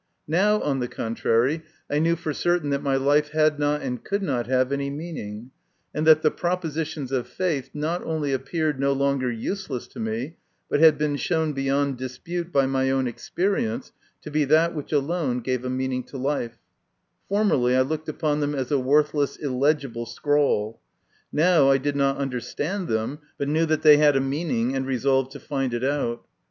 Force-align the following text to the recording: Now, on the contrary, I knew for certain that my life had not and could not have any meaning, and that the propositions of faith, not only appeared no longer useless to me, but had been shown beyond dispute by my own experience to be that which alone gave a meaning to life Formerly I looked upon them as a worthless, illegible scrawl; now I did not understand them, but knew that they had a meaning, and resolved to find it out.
Now, 0.27 0.59
on 0.63 0.79
the 0.79 0.87
contrary, 0.87 1.61
I 1.87 1.99
knew 1.99 2.15
for 2.15 2.33
certain 2.33 2.71
that 2.71 2.81
my 2.81 2.95
life 2.95 3.29
had 3.33 3.59
not 3.59 3.83
and 3.83 4.03
could 4.03 4.23
not 4.23 4.47
have 4.47 4.71
any 4.71 4.89
meaning, 4.89 5.51
and 5.93 6.07
that 6.07 6.23
the 6.23 6.31
propositions 6.31 7.11
of 7.11 7.27
faith, 7.27 7.69
not 7.75 8.03
only 8.03 8.33
appeared 8.33 8.79
no 8.79 8.93
longer 8.93 9.31
useless 9.31 9.87
to 9.89 9.99
me, 9.99 10.37
but 10.71 10.79
had 10.79 10.97
been 10.97 11.17
shown 11.17 11.53
beyond 11.53 11.97
dispute 11.99 12.51
by 12.51 12.65
my 12.65 12.89
own 12.89 13.05
experience 13.07 13.91
to 14.23 14.31
be 14.31 14.43
that 14.45 14.73
which 14.73 14.91
alone 14.91 15.39
gave 15.39 15.63
a 15.63 15.69
meaning 15.69 16.01
to 16.05 16.17
life 16.17 16.57
Formerly 17.29 17.75
I 17.75 17.81
looked 17.81 18.09
upon 18.09 18.39
them 18.39 18.55
as 18.55 18.71
a 18.71 18.79
worthless, 18.79 19.35
illegible 19.35 20.07
scrawl; 20.07 20.81
now 21.31 21.69
I 21.69 21.77
did 21.77 21.95
not 21.95 22.17
understand 22.17 22.87
them, 22.87 23.19
but 23.37 23.47
knew 23.47 23.67
that 23.67 23.83
they 23.83 23.97
had 23.97 24.15
a 24.15 24.19
meaning, 24.19 24.75
and 24.75 24.83
resolved 24.87 25.29
to 25.33 25.39
find 25.39 25.75
it 25.75 25.83
out. 25.83 26.25